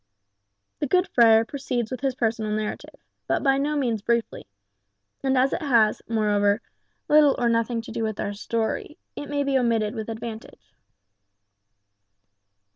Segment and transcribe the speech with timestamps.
[0.79, 2.95] (The good friar proceeds with his personal narrative,
[3.27, 4.47] but by no means briefly;
[5.23, 6.59] and as it has, moreover,
[7.07, 10.73] little or nothing to do with our story, it may be omitted with advantage.)